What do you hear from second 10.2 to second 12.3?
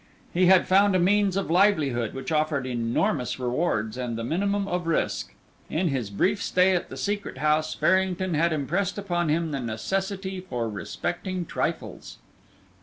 for respecting trifles.